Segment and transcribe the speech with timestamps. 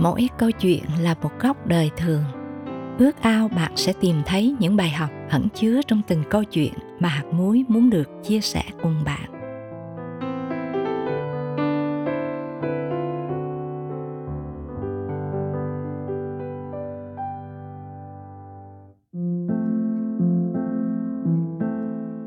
[0.00, 2.24] mỗi câu chuyện là một góc đời thường.
[2.98, 6.72] Ước ao bạn sẽ tìm thấy những bài học ẩn chứa trong từng câu chuyện
[7.00, 9.30] mà hạt muối muốn được chia sẻ cùng bạn.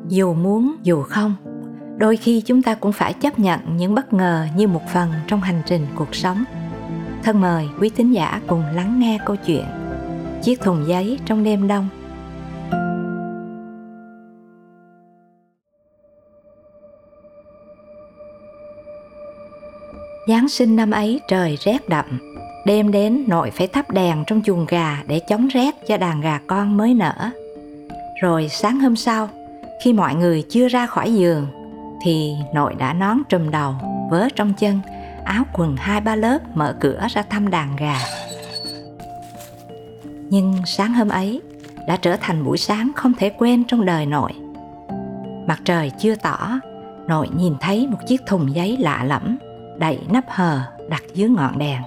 [0.08, 1.36] Dù muốn, dù không,
[1.98, 5.42] đôi khi chúng ta cũng phải chấp nhận những bất ngờ như một phần trong
[5.42, 6.44] hành trình cuộc sống
[7.24, 9.66] thân mời quý tín giả cùng lắng nghe câu chuyện
[10.44, 11.88] chiếc thùng giấy trong đêm đông.
[20.28, 22.06] Giáng sinh năm ấy trời rét đậm.
[22.66, 26.40] Đêm đến nội phải thắp đèn trong chuồng gà để chống rét cho đàn gà
[26.48, 27.30] con mới nở.
[28.22, 29.30] Rồi sáng hôm sau,
[29.84, 31.48] khi mọi người chưa ra khỏi giường,
[32.06, 33.76] thì nội đã nón trùm đầu,
[34.12, 34.80] vớ trong chân,
[35.26, 37.96] áo quần hai ba lớp mở cửa ra thăm đàn gà.
[40.30, 41.42] Nhưng sáng hôm ấy
[41.88, 44.32] đã trở thành buổi sáng không thể quên trong đời nội.
[45.48, 46.60] Mặt trời chưa tỏ,
[47.08, 49.38] nội nhìn thấy một chiếc thùng giấy lạ lẫm,
[49.78, 51.82] đậy nắp hờ đặt dưới ngọn đèn.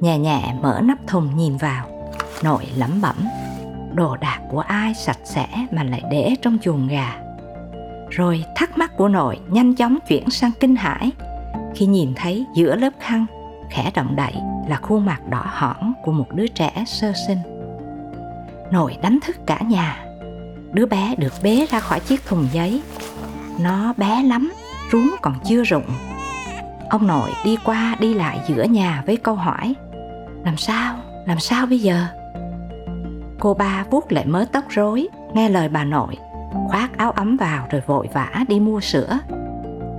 [0.00, 3.16] Nhẹ nhẹ mở nắp thùng nhìn vào, nội lẩm bẩm,
[3.94, 7.16] đồ đạc của ai sạch sẽ mà lại để trong chuồng gà.
[8.10, 11.10] Rồi thắc mắc của nội nhanh chóng chuyển sang kinh hãi
[11.74, 13.26] khi nhìn thấy giữa lớp khăn
[13.70, 14.34] khẽ động đậy
[14.68, 17.38] là khuôn mặt đỏ hỏn của một đứa trẻ sơ sinh.
[18.70, 20.04] Nội đánh thức cả nhà.
[20.72, 22.82] Đứa bé được bế ra khỏi chiếc thùng giấy.
[23.60, 24.52] Nó bé lắm,
[24.92, 25.86] rúm còn chưa rụng.
[26.90, 29.74] Ông nội đi qua đi lại giữa nhà với câu hỏi
[30.44, 30.94] Làm sao,
[31.26, 32.06] làm sao bây giờ?
[33.40, 36.16] Cô ba vuốt lại mớ tóc rối, nghe lời bà nội,
[36.68, 39.18] khoác áo ấm vào rồi vội vã đi mua sữa.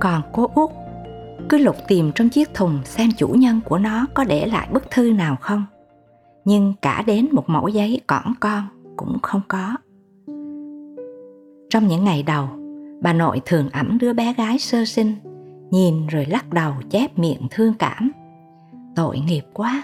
[0.00, 0.70] Còn cô út
[1.48, 4.90] cứ lục tìm trong chiếc thùng xem chủ nhân của nó có để lại bức
[4.90, 5.64] thư nào không.
[6.44, 8.62] Nhưng cả đến một mẫu giấy cỏn con
[8.96, 9.76] cũng không có.
[11.70, 12.48] Trong những ngày đầu,
[13.02, 15.14] bà nội thường ẩm đứa bé gái sơ sinh,
[15.70, 18.12] nhìn rồi lắc đầu chép miệng thương cảm.
[18.96, 19.82] Tội nghiệp quá,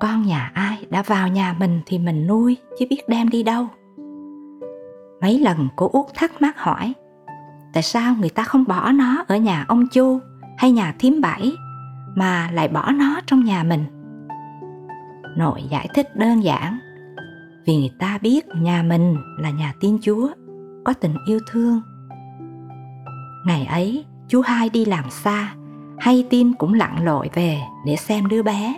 [0.00, 3.66] con nhà ai đã vào nhà mình thì mình nuôi, chứ biết đem đi đâu.
[5.20, 6.92] Mấy lần cô út thắc mắc hỏi,
[7.72, 10.18] tại sao người ta không bỏ nó ở nhà ông chu?
[10.58, 11.52] Hay nhà thím bảy
[12.14, 13.84] mà lại bỏ nó trong nhà mình.
[15.36, 16.78] Nội giải thích đơn giản,
[17.66, 20.28] vì người ta biết nhà mình là nhà tiên chúa,
[20.84, 21.80] có tình yêu thương.
[23.46, 25.54] Ngày ấy, chú hai đi làm xa,
[25.98, 28.76] hay tin cũng lặn lội về để xem đứa bé.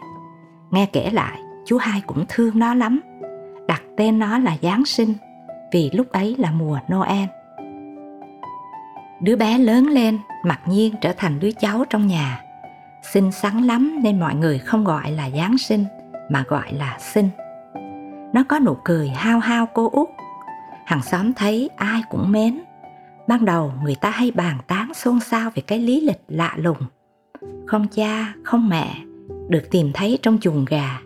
[0.71, 3.01] Nghe kể lại, chú hai cũng thương nó lắm,
[3.69, 5.15] đặt tên nó là giáng sinh,
[5.73, 7.29] vì lúc ấy là mùa noel
[9.21, 12.41] đứa bé lớn lên, mặc nhiên trở thành đứa cháu trong nhà.
[13.13, 15.85] Xinh xắn lắm nên mọi người không gọi là giáng sinh,
[16.31, 17.29] mà gọi là sinh.
[18.33, 20.09] Nó có nụ cười hao hao cô út.
[20.87, 22.61] Hàng xóm thấy ai cũng mến.
[23.29, 26.79] Ban đầu người ta hay bàn tán xôn xao về cái lý lịch lạ lùng.
[27.67, 28.95] Không cha, không mẹ,
[29.49, 31.01] được tìm thấy trong chuồng gà.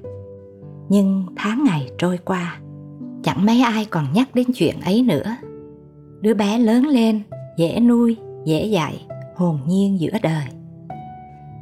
[0.89, 2.59] Nhưng tháng ngày trôi qua,
[3.23, 5.37] chẳng mấy ai còn nhắc đến chuyện ấy nữa.
[6.21, 7.23] Đứa bé lớn lên
[7.57, 9.07] dễ nuôi, dễ dạy,
[9.37, 10.45] hồn nhiên giữa đời.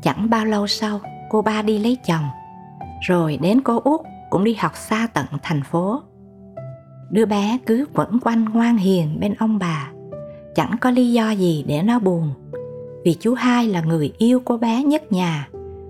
[0.02, 1.00] Chẳng bao lâu sau,
[1.30, 2.24] cô ba đi lấy chồng.
[3.08, 4.00] Rồi đến cô út
[4.30, 6.02] cũng đi học xa tận thành phố.
[7.10, 9.90] Đứa bé cứ quẩn quanh ngoan hiền bên ông bà.
[10.54, 12.30] Chẳng có lý do gì để nó buồn.
[13.04, 15.48] Vì chú hai là người yêu cô bé nhất nhà,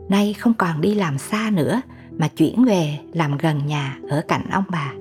[0.08, 1.80] nay không còn đi làm xa nữa
[2.10, 4.92] mà chuyển về làm gần nhà ở cạnh ông bà.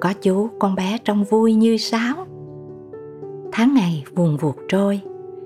[0.00, 2.26] Có chú, con bé trông vui như sáo
[3.52, 5.00] tháng ngày vùng vuột trôi,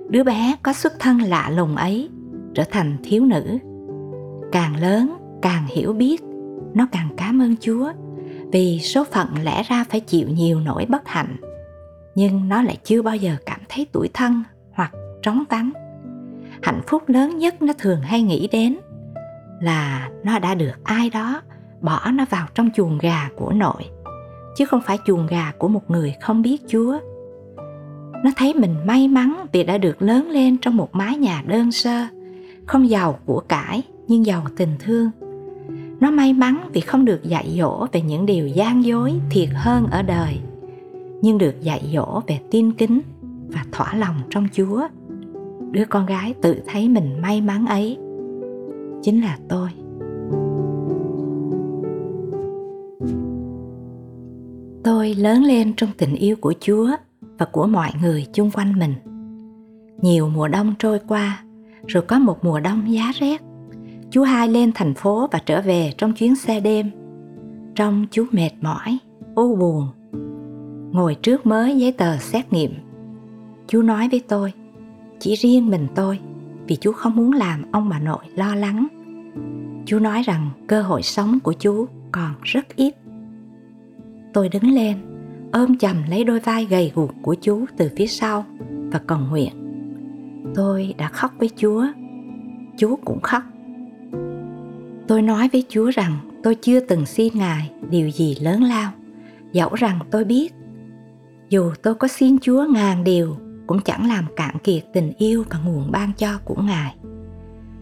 [0.09, 2.09] đứa bé có xuất thân lạ lùng ấy
[2.55, 3.59] trở thành thiếu nữ.
[4.53, 6.23] Càng lớn, càng hiểu biết,
[6.75, 7.93] nó càng cảm ơn chúa
[8.53, 11.37] vì số phận lẽ ra phải chịu nhiều nỗi bất hạnh.
[12.15, 14.43] Nhưng nó lại chưa bao giờ cảm thấy tủi thân
[14.73, 14.93] hoặc
[15.23, 15.71] trống vắng.
[16.63, 18.77] Hạnh phúc lớn nhất nó thường hay nghĩ đến
[19.61, 21.43] là nó đã được ai đó
[21.81, 23.83] bỏ nó vào trong chuồng gà của nội,
[24.57, 26.99] chứ không phải chuồng gà của một người không biết chúa
[28.27, 31.73] nó thấy mình may mắn vì đã được lớn lên trong một mái nhà đơn
[31.73, 32.05] sơ,
[32.67, 35.11] không giàu của cải nhưng giàu tình thương.
[36.01, 39.87] Nó may mắn vì không được dạy dỗ về những điều gian dối thiệt hơn
[39.91, 40.39] ở đời,
[41.23, 43.01] nhưng được dạy dỗ về tin kính
[43.49, 44.89] và thỏa lòng trong chúa.
[45.71, 47.97] Đứa con gái tự thấy mình may mắn ấy.
[49.03, 49.69] Chính là tôi.
[54.85, 56.89] Tôi lớn lên trong tình yêu của chúa
[57.39, 58.95] và của mọi người chung quanh mình
[60.03, 61.43] nhiều mùa đông trôi qua
[61.87, 63.43] rồi có một mùa đông giá rét
[64.11, 66.91] chú hai lên thành phố và trở về trong chuyến xe đêm.
[67.75, 68.99] trong chú mệt mỏi,
[69.35, 69.89] u buồn.
[70.93, 72.73] Ngồi trước mới giấy tờ xét nghiệm.
[73.69, 74.53] Chú nói với tôi,
[75.19, 76.19] chỉ riêng mình tôi,
[76.67, 78.87] vì chú không muốn làm ông bà nội lo lắng.
[79.87, 82.95] Chú nói rằng cơ hội sống của chú còn rất ít.
[84.33, 84.97] Tôi đứng lên,
[85.53, 88.45] ôm chầm lấy đôi vai gầy guộc của chú từ phía sau
[88.93, 89.53] và cầu nguyện.
[90.55, 91.87] Tôi đã khóc với Chúa,
[92.77, 93.43] Chúa cũng khóc.
[95.09, 98.93] Tôi nói với Chúa rằng tôi chưa từng xin Ngài điều gì lớn lao,
[99.53, 100.55] dẫu rằng tôi biết
[101.49, 105.59] dù tôi có xin Chúa ngàn điều cũng chẳng làm cạn kiệt tình yêu và
[105.59, 106.95] nguồn ban cho của Ngài.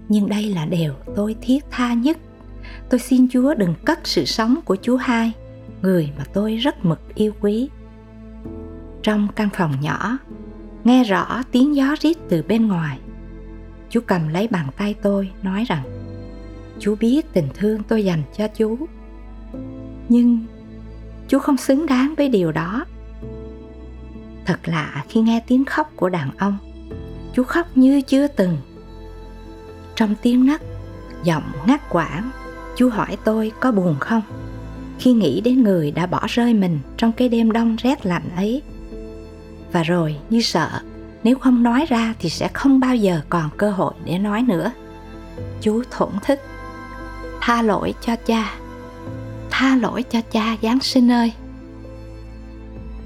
[0.09, 2.19] Nhưng đây là điều tôi thiết tha nhất.
[2.91, 5.33] Tôi xin Chúa đừng cất sự sống của Chúa hai,
[5.85, 7.69] người mà tôi rất mực yêu quý.
[9.03, 10.19] Trong căn phòng nhỏ,
[10.85, 12.99] nghe rõ tiếng gió rít từ bên ngoài.
[13.91, 15.83] Chú cầm lấy bàn tay tôi nói rằng
[16.79, 18.79] Chú biết tình thương tôi dành cho chú
[20.09, 20.47] Nhưng
[21.29, 22.85] chú không xứng đáng với điều đó
[24.47, 26.59] Thật lạ khi nghe tiếng khóc của đàn ông
[27.35, 28.57] Chú khóc như chưa từng
[29.95, 30.63] Trong tiếng nấc
[31.25, 32.31] Giọng ngắt quãng
[32.77, 34.23] Chú hỏi tôi có buồn không
[35.05, 38.63] khi nghĩ đến người đã bỏ rơi mình Trong cái đêm đông rét lạnh ấy.
[39.73, 40.69] Và rồi, như sợ,
[41.25, 44.73] Nếu không nói ra thì sẽ không bao giờ còn cơ hội để nói nữa.
[45.61, 46.39] Chú thổn thức.
[47.41, 48.55] Tha lỗi cho cha.
[49.51, 51.33] Tha lỗi cho cha Giáng sinh ơi.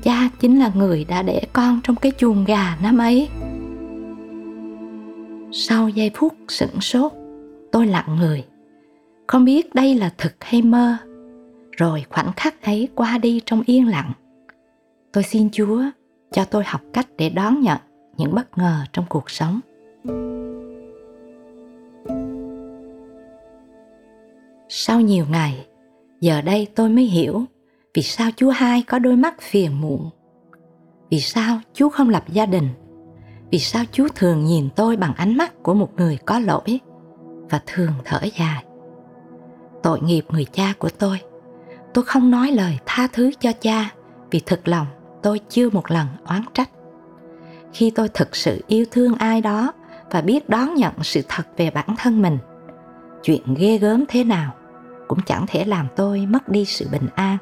[0.02, 3.28] Cha chính là người đã để con trong cái chuồng gà năm ấy.
[5.52, 7.12] Sau giây phút sửng sốt,
[7.72, 8.44] tôi lặng người.
[9.26, 10.96] Không biết đây là thực hay mơ
[11.78, 14.12] rồi khoảnh khắc ấy qua đi trong yên lặng.
[15.12, 15.82] Tôi xin chúa
[16.32, 17.78] cho tôi học cách để đón nhận
[18.16, 19.60] những bất ngờ trong cuộc sống.
[24.68, 25.66] Sau nhiều ngày,
[26.20, 27.44] giờ đây tôi mới hiểu
[27.94, 30.10] vì sao Chúa hai có đôi mắt phiền muộn.
[31.10, 32.68] Vì sao Chúa không lập gia đình?
[33.50, 36.80] Vì sao Chúa thường nhìn tôi bằng ánh mắt của một người có lỗi
[37.50, 38.64] và thường thở dài?
[39.82, 41.20] Tội nghiệp người cha của tôi
[41.98, 43.90] tôi không nói lời tha thứ cho cha
[44.30, 44.86] vì thực lòng
[45.22, 46.70] tôi chưa một lần oán trách
[47.72, 49.72] khi tôi thực sự yêu thương ai đó
[50.10, 52.38] và biết đón nhận sự thật về bản thân mình
[53.22, 54.54] chuyện ghê gớm thế nào
[55.08, 57.36] cũng chẳng thể làm tôi mất đi sự bình an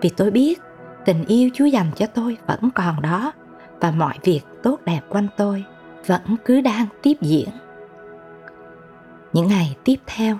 [0.00, 0.60] vì tôi biết
[1.04, 3.32] tình yêu Chúa dành cho tôi vẫn còn đó
[3.80, 5.64] và mọi việc tốt đẹp quanh tôi
[6.06, 7.48] vẫn cứ đang tiếp diễn.
[9.32, 10.38] Những ngày tiếp theo,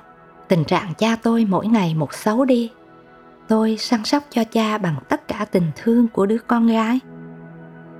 [0.48, 2.70] tình trạng cha tôi mỗi ngày một xấu đi.
[3.48, 7.00] Tôi săn sóc cho cha bằng tất cả tình thương của đứa con gái.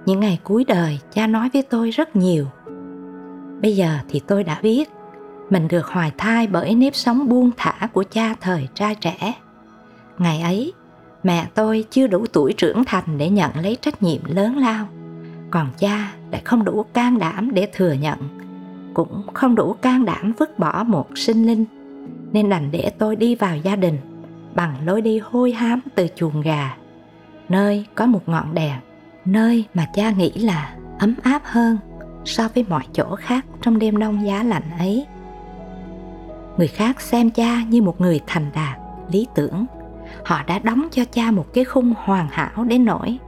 [0.07, 2.47] Những ngày cuối đời, cha nói với tôi rất nhiều.
[3.63, 4.91] Bây giờ thì tôi đã biết
[5.51, 9.35] mình được hoài thai bởi nếp sống buông thả của cha thời trai trẻ.
[10.19, 10.73] Ngày ấy,
[11.23, 14.87] mẹ tôi chưa đủ tuổi trưởng thành để nhận lấy trách nhiệm lớn lao
[15.51, 18.19] còn cha lại không đủ can đảm để thừa nhận
[18.95, 21.65] cũng không đủ can đảm vứt bỏ một sinh linh
[22.33, 23.97] nên đành để tôi đi vào gia đình
[24.57, 26.77] bằng lối đi hôi hám từ chuồng gà.
[27.49, 28.81] Nơi có một ngọn đèn,
[29.25, 31.79] nơi mà cha nghĩ là ấm áp hơn
[32.25, 35.07] so với mọi chỗ khác trong đêm đông giá lạnh ấy.
[36.57, 38.79] Người khác xem cha như một người thành đạt,
[39.11, 39.67] lý tưởng.
[40.25, 43.19] Họ đã đóng cho cha một cái khung hoàn hảo đến nỗi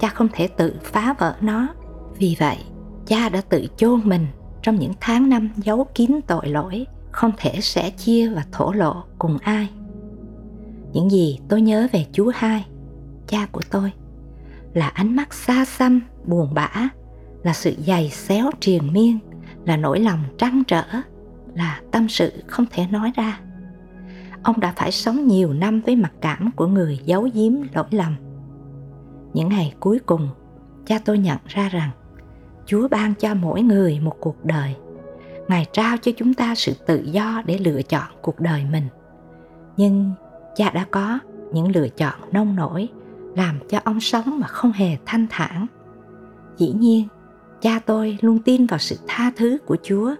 [0.00, 1.68] cha không thể tự phá vỡ nó.
[2.18, 2.56] Vì vậy,
[3.06, 4.26] cha đã tự chôn mình
[4.62, 9.04] trong những tháng năm giấu kín tội lỗi, không thể sẻ chia và thổ lộ
[9.18, 9.68] cùng ai
[10.92, 12.66] những gì tôi nhớ về chúa hai,
[13.26, 13.92] cha của tôi,
[14.74, 16.88] là ánh mắt xa xăm, buồn bã,
[17.42, 19.18] là sự dày xéo triền miên,
[19.64, 20.84] là nỗi lòng trăn trở,
[21.54, 23.40] là tâm sự không thể nói ra.
[24.42, 28.16] Ông đã phải sống nhiều năm với mặc cảm của người giấu giếm lỗi lầm.
[29.34, 30.28] Những ngày cuối cùng,
[30.86, 31.90] cha tôi nhận ra rằng
[32.66, 34.74] chúa ban cho mỗi người một cuộc đời.
[35.48, 38.88] Ngài trao cho chúng ta sự tự do để lựa chọn cuộc đời mình.
[39.76, 40.12] Nhưng
[40.58, 41.18] cha đã có
[41.52, 42.88] những lựa chọn nông nổi,
[43.36, 45.66] làm cho ông sống mà không hề thanh thản.
[46.56, 47.08] Dĩ nhiên,
[47.60, 50.14] cha tôi luôn tin vào sự tha thứ của chúa.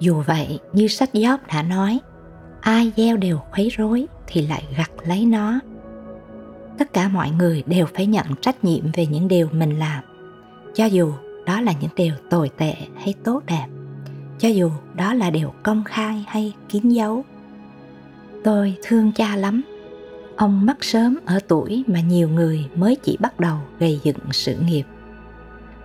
[0.00, 1.98] Dù vậy, như sách gióp đã nói,
[2.60, 5.60] ai gieo đều khuấy rối thì lại gặt lấy nó.
[6.78, 10.04] Tất cả mọi người đều phải nhận trách nhiệm về những điều mình làm,
[10.74, 11.12] cho dù
[11.46, 13.66] đó là những điều tồi tệ hay tốt đẹp,
[14.38, 17.24] cho dù đó là điều công khai hay kín dấu
[18.44, 19.62] tôi thương cha lắm
[20.36, 24.56] ông mất sớm ở tuổi mà nhiều người mới chỉ bắt đầu gây dựng sự
[24.56, 24.84] nghiệp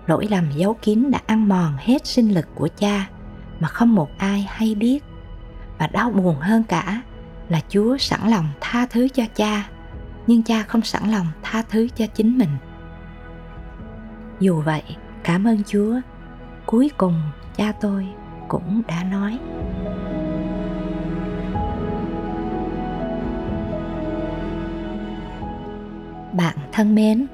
[0.08, 3.10] lỗi lầm giấu kín đã ăn mòn hết sinh lực của cha
[3.60, 5.04] mà không một ai hay biết
[5.78, 7.02] và đau buồn hơn cả
[7.50, 9.70] là Chúa sẵn lòng tha thứ cho cha,
[10.28, 12.50] nhưng cha không sẵn lòng tha thứ cho chính mình.
[14.40, 14.84] Dù vậy,
[15.24, 15.96] cảm ơn Chúa,
[16.66, 17.22] cuối cùng
[17.56, 18.08] cha tôi
[18.48, 19.40] cũng đã nói.
[26.38, 27.28] Bạn thân mến,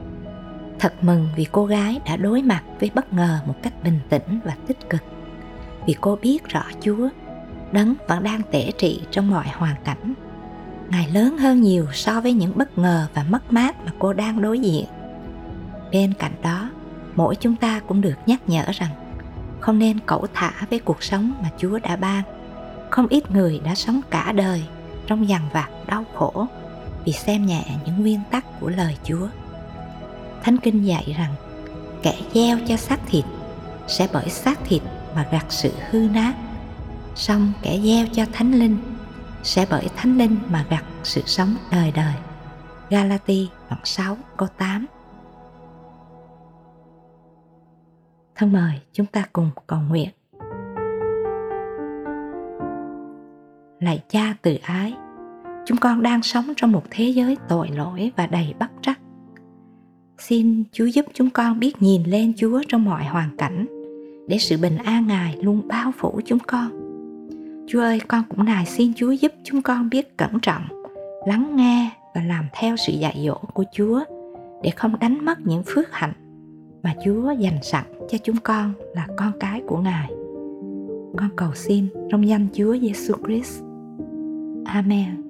[0.80, 4.40] thật mừng vì cô gái đã đối mặt với bất ngờ một cách bình tĩnh
[4.44, 5.02] và tích cực.
[5.88, 7.10] Vì cô biết rõ Chúa,
[7.72, 10.14] đấng vẫn đang tể trị trong mọi hoàn cảnh.
[10.90, 14.42] Ngài lớn hơn nhiều so với những bất ngờ và mất mát mà cô đang
[14.42, 14.86] đối diện.
[15.92, 16.70] Bên cạnh đó,
[17.16, 18.92] mỗi chúng ta cũng được nhắc nhở rằng
[19.60, 22.24] không nên cẩu thả với cuộc sống mà Chúa đã ban.
[22.90, 24.64] Không ít người đã sống cả đời
[25.08, 26.48] trong dằn vặt đau khổ
[27.06, 29.28] vì xem nhẹ những nguyên tắc của lời Chúa.
[30.44, 31.34] Thánh Kinh dạy rằng
[32.04, 33.26] kẻ gieo cho xác thịt
[33.88, 34.82] sẽ bởi xác thịt
[35.16, 36.34] mà gặt sự hư nát.
[37.16, 38.78] Song kẻ gieo cho thánh linh
[39.44, 42.14] sẽ bởi thánh linh mà gặt sự sống đời đời.
[42.90, 44.86] Galati đoạn 6 câu 8
[48.36, 50.10] Thân mời chúng ta cùng cầu nguyện.
[53.80, 54.94] Lạy cha từ ái,
[55.66, 59.00] chúng con đang sống trong một thế giới tội lỗi và đầy bất trắc.
[60.18, 63.66] Xin Chúa giúp chúng con biết nhìn lên Chúa trong mọi hoàn cảnh
[64.28, 66.84] để sự bình an Ngài luôn bao phủ chúng con.
[67.68, 70.64] Chúa ơi, con cũng nài xin Chúa giúp chúng con biết cẩn trọng,
[71.28, 74.04] lắng nghe và làm theo sự dạy dỗ của Chúa
[74.64, 76.14] để không đánh mất những phước hạnh
[76.84, 80.10] mà Chúa dành sẵn cho chúng con là con cái của Ngài.
[81.18, 83.62] Con cầu xin trong danh Chúa Giêsu Christ.
[84.66, 85.23] Amen.